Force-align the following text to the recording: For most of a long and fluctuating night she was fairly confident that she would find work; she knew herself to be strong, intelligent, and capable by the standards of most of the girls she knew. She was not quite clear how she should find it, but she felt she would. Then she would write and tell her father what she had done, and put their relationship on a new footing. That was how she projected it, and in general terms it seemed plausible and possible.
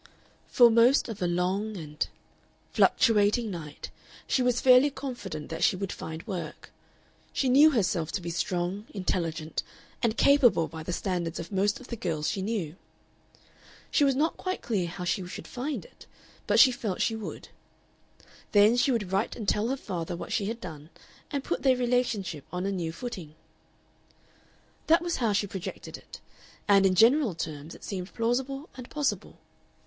For 0.47 0.71
most 0.71 1.09
of 1.09 1.21
a 1.21 1.27
long 1.27 1.77
and 1.77 2.07
fluctuating 2.71 3.51
night 3.51 3.91
she 4.25 4.41
was 4.41 4.59
fairly 4.59 4.89
confident 4.89 5.49
that 5.49 5.63
she 5.63 5.75
would 5.75 5.91
find 5.91 6.25
work; 6.25 6.71
she 7.31 7.49
knew 7.49 7.69
herself 7.69 8.11
to 8.13 8.21
be 8.21 8.31
strong, 8.31 8.87
intelligent, 8.95 9.61
and 10.01 10.17
capable 10.17 10.67
by 10.67 10.81
the 10.81 10.91
standards 10.91 11.39
of 11.39 11.51
most 11.51 11.79
of 11.79 11.89
the 11.89 11.95
girls 11.95 12.31
she 12.31 12.41
knew. 12.41 12.77
She 13.91 14.03
was 14.03 14.15
not 14.15 14.37
quite 14.37 14.63
clear 14.63 14.87
how 14.87 15.03
she 15.03 15.27
should 15.27 15.45
find 15.47 15.85
it, 15.85 16.07
but 16.47 16.59
she 16.59 16.71
felt 16.71 16.99
she 16.99 17.15
would. 17.15 17.49
Then 18.53 18.77
she 18.77 18.89
would 18.91 19.11
write 19.11 19.35
and 19.35 19.47
tell 19.47 19.67
her 19.67 19.77
father 19.77 20.15
what 20.15 20.33
she 20.33 20.45
had 20.47 20.59
done, 20.59 20.89
and 21.29 21.43
put 21.43 21.61
their 21.61 21.77
relationship 21.77 22.43
on 22.51 22.65
a 22.65 22.71
new 22.71 22.91
footing. 22.91 23.35
That 24.87 25.03
was 25.03 25.17
how 25.17 25.31
she 25.31 25.45
projected 25.45 25.95
it, 25.95 26.19
and 26.67 26.87
in 26.87 26.95
general 26.95 27.35
terms 27.35 27.75
it 27.75 27.83
seemed 27.83 28.15
plausible 28.15 28.67
and 28.75 28.89
possible. 28.89 29.37